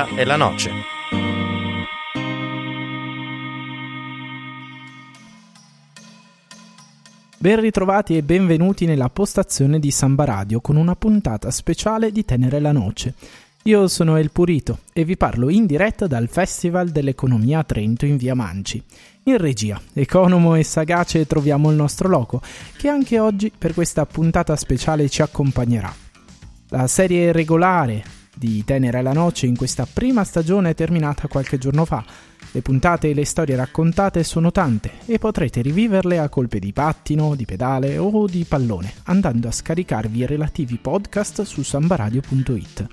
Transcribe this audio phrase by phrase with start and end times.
[0.00, 0.70] Tenera e la Noce.
[7.36, 12.60] Ben ritrovati e benvenuti nella postazione di Samba Radio con una puntata speciale di Tenere
[12.60, 13.14] la Noce.
[13.64, 18.16] Io sono El Purito e vi parlo in diretta dal Festival dell'Economia a Trento in
[18.16, 18.82] via Manci.
[19.24, 22.40] In regia, economo e sagace troviamo il nostro loco,
[22.76, 25.92] che anche oggi per questa puntata speciale ci accompagnerà.
[26.68, 32.04] La serie regolare di Tenere la Noce in questa prima stagione terminata qualche giorno fa.
[32.52, 37.34] Le puntate e le storie raccontate sono tante e potrete riviverle a colpe di pattino,
[37.34, 42.86] di pedale o di pallone, andando a scaricarvi i relativi podcast su sambaradio.it.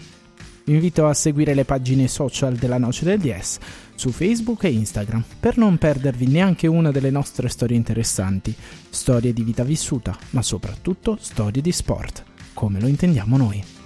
[0.66, 3.58] Vi invito a seguire le pagine social della Noce del DS
[3.96, 8.54] su Facebook e Instagram per non perdervi neanche una delle nostre storie interessanti,
[8.90, 13.77] storie di vita vissuta, ma soprattutto storie di sport, come lo intendiamo noi.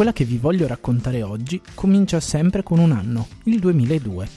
[0.00, 4.28] Quella che vi voglio raccontare oggi comincia sempre con un anno, il 2002.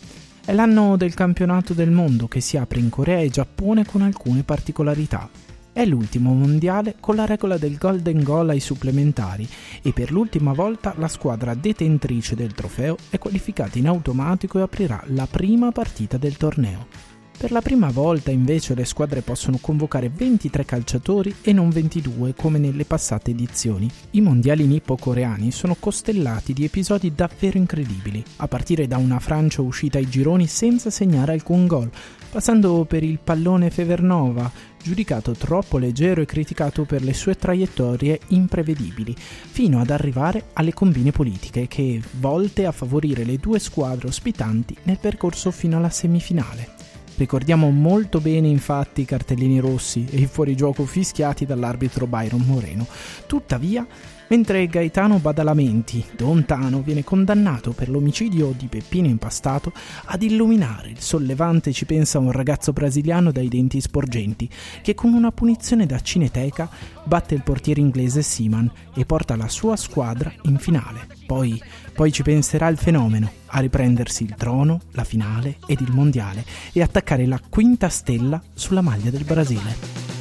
[0.44, 4.44] È l'anno del campionato del mondo che si apre in Corea e Giappone con alcune
[4.44, 5.30] particolarità.
[5.72, 9.48] È l'ultimo mondiale con la regola del golden goal ai supplementari
[9.82, 15.02] e per l'ultima volta la squadra detentrice del trofeo è qualificata in automatico e aprirà
[15.12, 17.13] la prima partita del torneo.
[17.38, 22.58] Per la prima volta invece le squadre possono convocare 23 calciatori e non 22 come
[22.58, 23.90] nelle passate edizioni.
[24.12, 29.98] I mondiali nippo-coreani sono costellati di episodi davvero incredibili, a partire da una Francia uscita
[29.98, 31.92] ai gironi senza segnare alcun gol,
[32.32, 34.50] passando per il pallone Fevernova,
[34.82, 41.12] giudicato troppo leggero e criticato per le sue traiettorie imprevedibili, fino ad arrivare alle combine
[41.12, 46.83] politiche che volte a favorire le due squadre ospitanti nel percorso fino alla semifinale.
[47.16, 52.88] Ricordiamo molto bene infatti i cartellini rossi e i fuorigioco fischiati dall'arbitro Byron Moreno.
[53.28, 53.86] Tuttavia,
[54.28, 59.72] mentre Gaetano Badalamenti, lontano, viene condannato per l'omicidio di Peppino Impastato,
[60.06, 64.50] ad illuminare il sollevante ci pensa un ragazzo brasiliano dai denti sporgenti,
[64.82, 66.70] che con una punizione da cineteca
[67.04, 71.08] batte il portiere inglese Seaman e porta la sua squadra in finale.
[71.26, 71.62] Poi,
[71.94, 76.82] poi ci penserà il fenomeno a riprendersi il trono, la finale ed il mondiale e
[76.82, 80.13] attaccare la quinta stella sulla maglia del Brasile.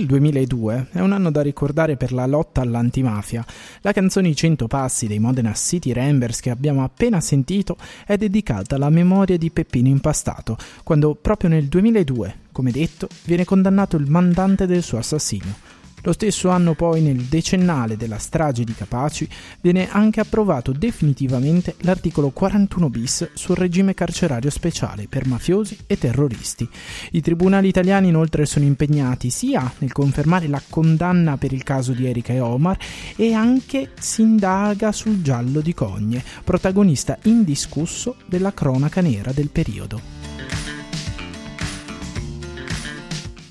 [0.00, 3.44] Il 2002 è un anno da ricordare per la lotta all'antimafia.
[3.82, 8.76] La canzone I 100 passi dei Modena City Rambers che abbiamo appena sentito è dedicata
[8.76, 14.64] alla memoria di Peppino Impastato, quando proprio nel 2002, come detto, viene condannato il mandante
[14.64, 15.79] del suo assassinio.
[16.02, 19.28] Lo stesso anno poi, nel decennale della strage di Capaci,
[19.60, 26.68] viene anche approvato definitivamente l'articolo 41 bis sul regime carcerario speciale per mafiosi e terroristi.
[27.12, 32.06] I tribunali italiani inoltre sono impegnati sia nel confermare la condanna per il caso di
[32.06, 32.78] Erika e Omar
[33.16, 40.00] e anche si indaga sul giallo di Cogne, protagonista indiscusso della cronaca nera del periodo.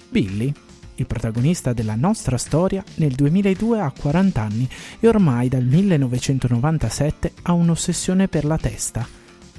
[0.09, 0.51] Billy
[1.01, 7.53] il protagonista della nostra storia, nel 2002 ha 40 anni e ormai dal 1997 ha
[7.53, 9.07] un'ossessione per la testa.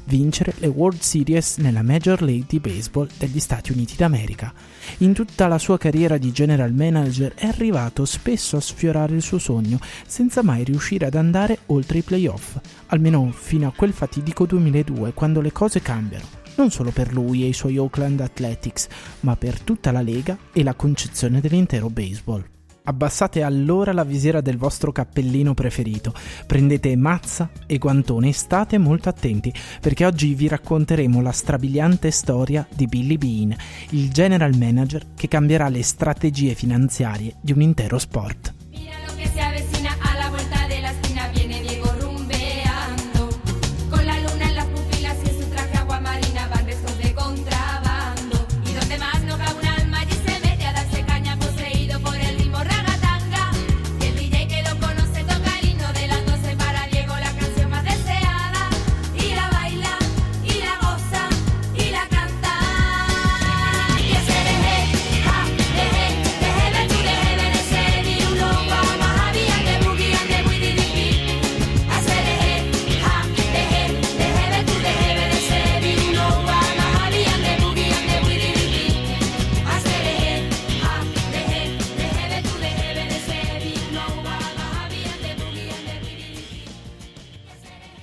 [0.05, 4.53] Vincere le World Series nella Major League di Baseball degli Stati Uniti d'America.
[4.99, 9.39] In tutta la sua carriera di general manager è arrivato spesso a sfiorare il suo
[9.39, 15.13] sogno, senza mai riuscire ad andare oltre i playoff, almeno fino a quel fatidico 2002
[15.13, 18.87] quando le cose cambiano non solo per lui e i suoi Oakland Athletics,
[19.21, 22.45] ma per tutta la lega e la concezione dell'intero baseball.
[22.83, 26.13] Abbassate allora la visiera del vostro cappellino preferito,
[26.47, 32.67] prendete mazza e guantone e state molto attenti perché oggi vi racconteremo la strabiliante storia
[32.75, 33.57] di Billy Bean,
[33.91, 38.55] il general manager che cambierà le strategie finanziarie di un intero sport.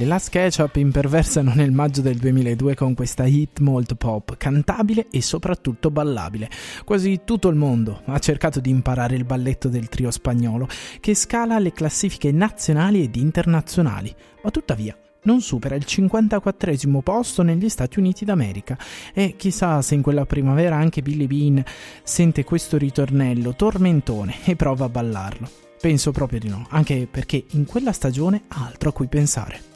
[0.08, 5.92] La SketchUp imperversano nel maggio del 2002 con questa hit molto pop, cantabile e soprattutto
[5.92, 6.50] ballabile.
[6.86, 10.70] Quasi tutto il mondo ha cercato di imparare il balletto del trio spagnolo,
[11.02, 17.68] che scala le classifiche nazionali ed internazionali, ma tuttavia non supera il 54 posto negli
[17.68, 18.78] Stati Uniti d'America
[19.14, 21.62] e chissà se in quella primavera anche Billy Bean
[22.04, 25.50] sente questo ritornello tormentone e prova a ballarlo.
[25.82, 29.76] Penso proprio di no, anche perché in quella stagione ha altro a cui pensare.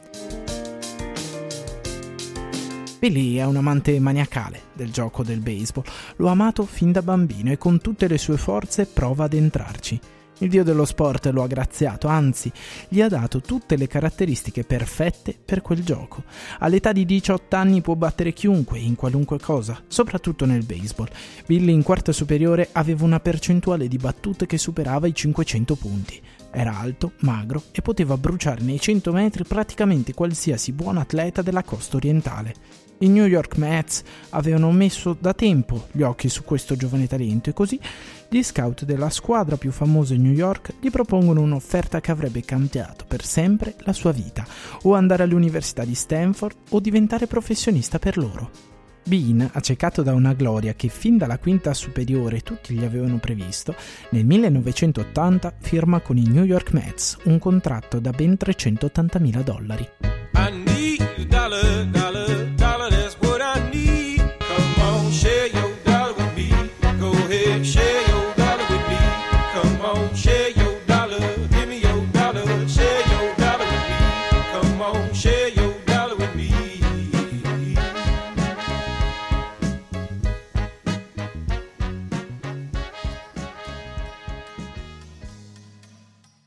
[3.02, 5.82] Billy è un amante maniacale del gioco del baseball,
[6.18, 10.00] lo ha amato fin da bambino e con tutte le sue forze prova ad entrarci.
[10.38, 12.52] Il dio dello sport lo ha graziato, anzi,
[12.88, 16.22] gli ha dato tutte le caratteristiche perfette per quel gioco.
[16.60, 21.08] All'età di 18 anni può battere chiunque in qualunque cosa, soprattutto nel baseball.
[21.44, 26.22] Billy in quarta superiore aveva una percentuale di battute che superava i 500 punti.
[26.52, 31.96] Era alto, magro e poteva bruciare nei 100 metri praticamente qualsiasi buon atleta della costa
[31.96, 32.81] orientale.
[33.02, 37.52] I New York Mets avevano messo da tempo gli occhi su questo giovane talento e
[37.52, 37.78] così
[38.28, 43.04] gli scout della squadra più famosa in New York gli propongono un'offerta che avrebbe cambiato
[43.08, 44.46] per sempre la sua vita,
[44.82, 48.50] o andare all'università di Stanford o diventare professionista per loro.
[49.04, 53.74] Bean, accecato da una gloria che fin dalla quinta superiore tutti gli avevano previsto,
[54.10, 59.88] nel 1980 firma con i New York Mets un contratto da ben 380.000 dollari.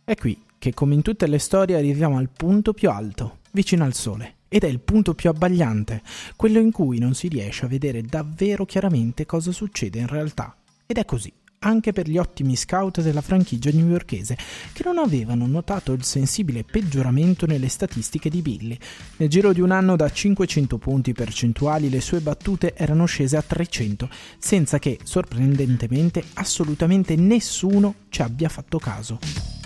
[0.08, 3.96] È qui che, come in tutte le storie, arriviamo al punto più alto, vicino al
[3.96, 4.36] sole.
[4.48, 6.04] Ed è il punto più abbagliante,
[6.36, 10.56] quello in cui non si riesce a vedere davvero chiaramente cosa succede in realtà.
[10.86, 14.38] Ed è così anche per gli ottimi scout della franchigia newyorkese,
[14.72, 18.78] che non avevano notato il sensibile peggioramento nelle statistiche di Billy.
[19.18, 23.42] Nel giro di un anno da 500 punti percentuali le sue battute erano scese a
[23.42, 24.08] 300,
[24.38, 29.65] senza che, sorprendentemente, assolutamente nessuno ci abbia fatto caso.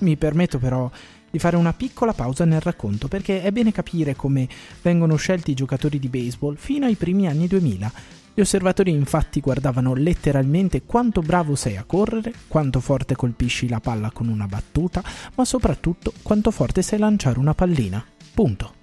[0.00, 0.90] Mi permetto però
[1.30, 4.48] di fare una piccola pausa nel racconto perché è bene capire come
[4.82, 7.92] vengono scelti i giocatori di baseball fino ai primi anni 2000.
[8.34, 14.10] Gli osservatori infatti guardavano letteralmente quanto bravo sei a correre, quanto forte colpisci la palla
[14.10, 15.02] con una battuta,
[15.34, 18.04] ma soprattutto quanto forte sai lanciare una pallina.
[18.32, 18.79] Punto.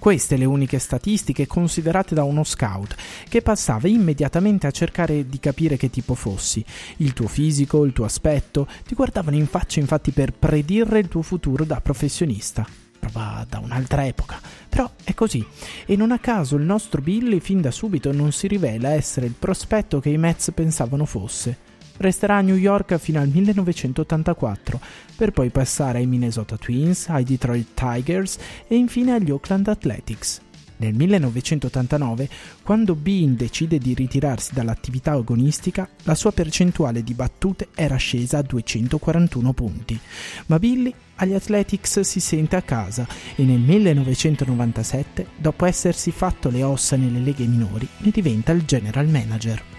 [0.00, 2.96] Queste le uniche statistiche considerate da uno scout,
[3.28, 6.64] che passava immediatamente a cercare di capire che tipo fossi,
[6.96, 11.20] il tuo fisico, il tuo aspetto, ti guardavano in faccia infatti per predire il tuo
[11.20, 12.66] futuro da professionista.
[12.98, 15.46] Prova da un'altra epoca, però è così.
[15.84, 19.34] E non a caso il nostro Billy fin da subito non si rivela essere il
[19.38, 21.69] prospetto che i Mets pensavano fosse
[22.00, 24.80] resterà a New York fino al 1984,
[25.16, 30.40] per poi passare ai Minnesota Twins, ai Detroit Tigers e infine agli Oakland Athletics.
[30.80, 32.28] Nel 1989,
[32.62, 38.42] quando Bean decide di ritirarsi dall'attività agonistica, la sua percentuale di battute era scesa a
[38.42, 40.00] 241 punti,
[40.46, 46.62] ma Billy agli Athletics si sente a casa e nel 1997, dopo essersi fatto le
[46.62, 49.69] ossa nelle leghe minori, ne diventa il general manager.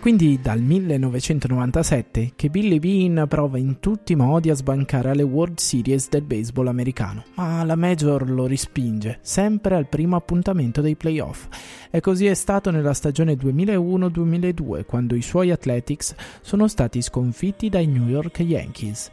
[0.00, 5.58] Quindi dal 1997 che Billy Bean prova in tutti i modi a sbancare alle World
[5.58, 11.48] Series del baseball americano, ma la Major lo respinge, sempre al primo appuntamento dei playoff.
[11.90, 17.86] E così è stato nella stagione 2001-2002, quando i suoi Athletics sono stati sconfitti dai
[17.86, 19.10] New York Yankees.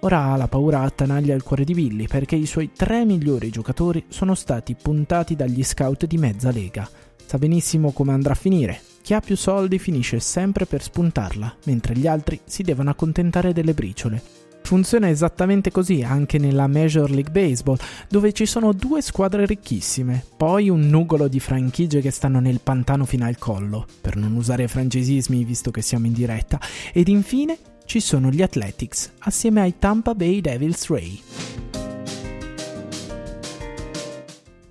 [0.00, 4.34] Ora la paura attanaglia il cuore di Billy perché i suoi tre migliori giocatori sono
[4.34, 6.88] stati puntati dagli scout di mezza lega.
[7.26, 11.96] Sa benissimo come andrà a finire, chi ha più soldi finisce sempre per spuntarla, mentre
[11.96, 14.20] gli altri si devono accontentare delle briciole.
[14.62, 17.76] Funziona esattamente così anche nella Major League Baseball,
[18.08, 23.04] dove ci sono due squadre ricchissime, poi un nugolo di franchigie che stanno nel pantano
[23.04, 26.58] fino al collo, per non usare francesismi visto che siamo in diretta,
[26.92, 31.20] ed infine ci sono gli Athletics assieme ai Tampa Bay Devils Ray.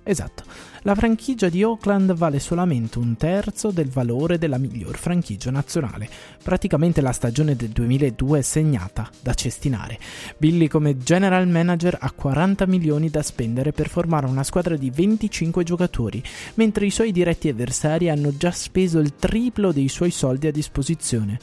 [0.02, 0.45] Esatto,
[0.86, 6.08] la franchigia di Oakland vale solamente un terzo del valore della miglior franchigia nazionale.
[6.40, 9.98] Praticamente la stagione del 2002 è segnata da cestinare.
[10.38, 15.64] Billy come general manager ha 40 milioni da spendere per formare una squadra di 25
[15.64, 16.22] giocatori,
[16.54, 21.40] mentre i suoi diretti avversari hanno già speso il triplo dei suoi soldi a disposizione.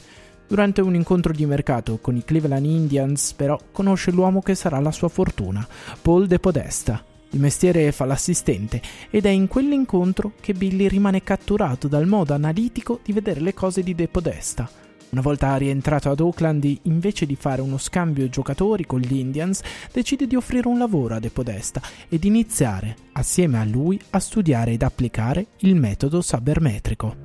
[0.48, 4.90] Durante un incontro di mercato con i Cleveland Indians, però, conosce l'uomo che sarà la
[4.90, 5.68] sua fortuna,
[6.00, 7.12] Paul De Podesta.
[7.34, 13.00] Il mestiere fa l'assistente ed è in quell'incontro che Billy rimane catturato dal modo analitico
[13.02, 14.70] di vedere le cose di De Podesta.
[15.10, 19.62] Una volta rientrato ad Oakland, invece di fare uno scambio giocatori con gli Indians,
[19.92, 24.70] decide di offrire un lavoro a De Podesta ed iniziare, assieme a lui, a studiare
[24.70, 27.16] ed applicare il metodo sabermetrico.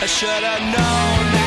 [0.00, 1.43] I should have known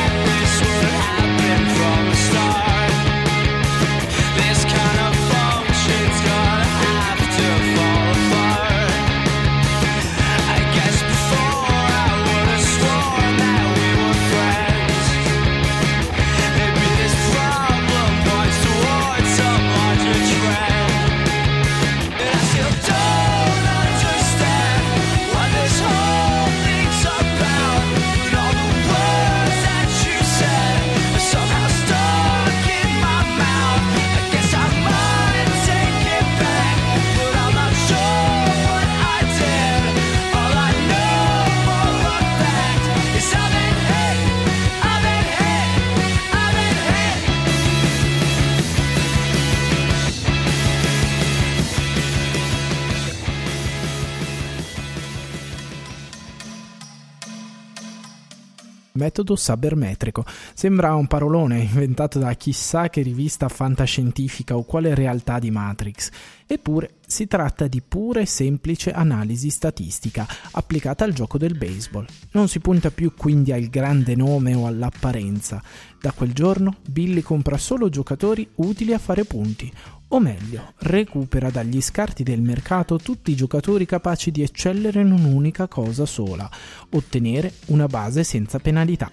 [58.98, 60.24] metodo sabermetrico.
[60.52, 66.10] Sembra un parolone inventato da chissà che rivista fantascientifica o quale realtà di Matrix.
[66.46, 72.06] Eppure si tratta di pura e semplice analisi statistica applicata al gioco del baseball.
[72.32, 75.62] Non si punta più quindi al grande nome o all'apparenza.
[76.00, 79.72] Da quel giorno Billy compra solo giocatori utili a fare punti,
[80.08, 85.66] o meglio, recupera dagli scarti del mercato tutti i giocatori capaci di eccellere in un'unica
[85.66, 86.48] cosa sola,
[86.90, 89.10] ottenere una base senza penalità.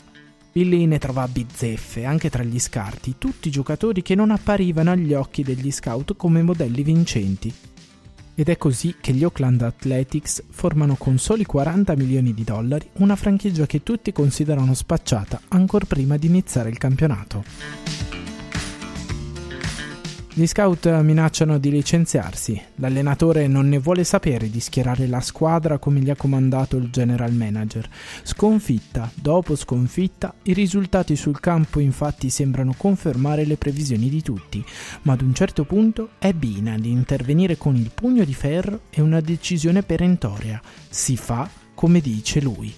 [0.53, 5.43] Billy ne trova bizzeffe anche tra gli scarti, tutti giocatori che non apparivano agli occhi
[5.43, 7.53] degli scout come modelli vincenti.
[8.37, 13.17] Ed è così che gli Oakland Athletics formano con soli 40 milioni di dollari una
[13.17, 18.14] franchigia che tutti considerano spacciata ancora prima di iniziare il campionato.
[20.37, 26.01] Gli scout minacciano di licenziarsi, l'allenatore non ne vuole sapere di schierare la squadra come
[26.01, 27.89] gli ha comandato il general manager.
[28.21, 34.61] Sconfitta dopo sconfitta, i risultati sul campo infatti sembrano confermare le previsioni di tutti,
[35.03, 38.99] ma ad un certo punto è Bina di intervenire con il pugno di ferro e
[38.99, 40.61] una decisione perentoria.
[40.89, 42.75] Si fa come dice lui.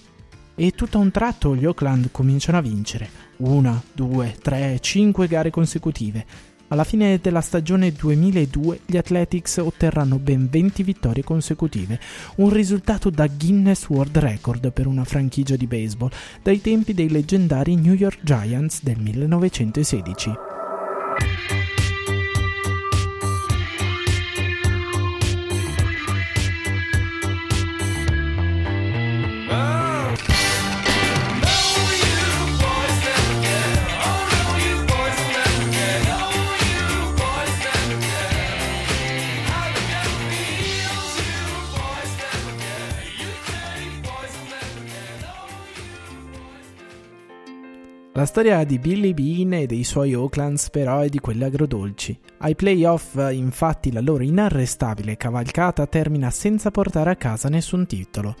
[0.54, 3.10] E tutto a un tratto gli Oakland cominciano a vincere.
[3.38, 10.48] Una, due, tre, cinque gare consecutive alla fine della stagione 2002 gli Athletics otterranno ben
[10.50, 11.98] 20 vittorie consecutive,
[12.36, 16.10] un risultato da Guinness World Record per una franchigia di baseball
[16.42, 20.47] dai tempi dei leggendari New York Giants del 1916.
[48.18, 52.18] La storia di Billy Bean e dei suoi Oaklands però è di quelle agrodolci.
[52.38, 58.34] Ai playoff infatti la loro inarrestabile cavalcata termina senza portare a casa nessun titolo.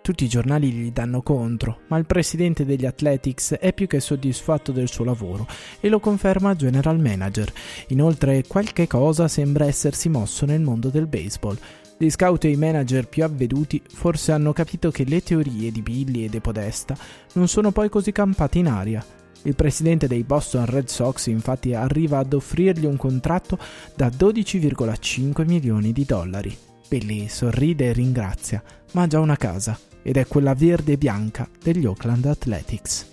[0.00, 4.72] Tutti i giornali gli danno contro, ma il presidente degli Athletics è più che soddisfatto
[4.72, 5.46] del suo lavoro
[5.80, 7.52] e lo conferma general manager.
[7.88, 11.58] Inoltre qualche cosa sembra essersi mosso nel mondo del baseball.
[11.96, 16.24] Gli scout e i manager più avveduti forse hanno capito che le teorie di Billy
[16.24, 16.96] e De Podesta
[17.34, 19.04] non sono poi così campate in aria.
[19.42, 23.58] Il presidente dei Boston Red Sox infatti arriva ad offrirgli un contratto
[23.94, 26.56] da 12,5 milioni di dollari.
[26.88, 31.48] Billy sorride e ringrazia, ma ha già una casa, ed è quella verde e bianca
[31.62, 33.12] degli Oakland Athletics.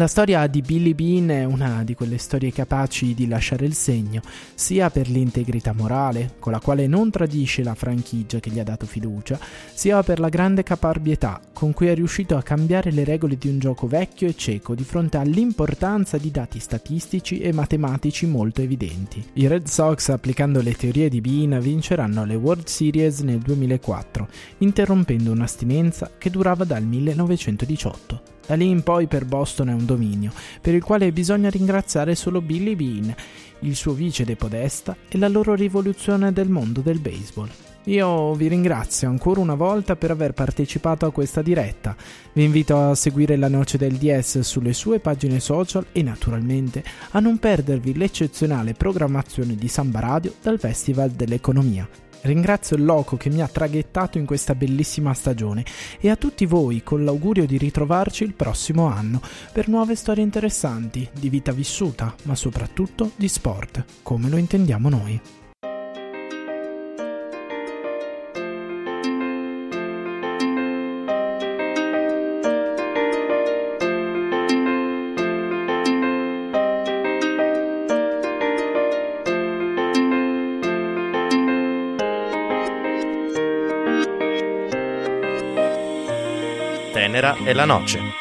[0.00, 4.22] La storia di Billy Bean è una di quelle storie capaci di lasciare il segno,
[4.54, 8.86] sia per l'integrità morale, con la quale non tradisce la franchigia che gli ha dato
[8.86, 9.38] fiducia,
[9.74, 13.58] sia per la grande caparbietà con cui è riuscito a cambiare le regole di un
[13.58, 19.22] gioco vecchio e cieco di fronte all'importanza di dati statistici e matematici molto evidenti.
[19.34, 24.28] I Red Sox, applicando le teorie di Bean, vinceranno le World Series nel 2004,
[24.60, 28.38] interrompendo un'astinenza che durava dal 1918.
[28.46, 32.40] Da lì in poi per Boston è un dominio, per il quale bisogna ringraziare solo
[32.40, 33.14] Billy Bean,
[33.60, 37.50] il suo vice de podesta e la loro rivoluzione del mondo del baseball.
[37.84, 41.96] Io vi ringrazio ancora una volta per aver partecipato a questa diretta.
[42.32, 47.20] Vi invito a seguire la Noce del DS sulle sue pagine social e naturalmente a
[47.20, 51.88] non perdervi l'eccezionale programmazione di Samba Radio dal Festival dell'Economia.
[52.22, 55.64] Ringrazio il Loco che mi ha traghettato in questa bellissima stagione
[55.98, 59.22] e a tutti voi con l'augurio di ritrovarci il prossimo anno
[59.52, 65.39] per nuove storie interessanti di vita vissuta, ma soprattutto di sport, come lo intendiamo noi.
[87.44, 88.19] E la noce.